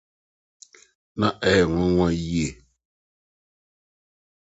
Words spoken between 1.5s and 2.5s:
nwonwa yiye!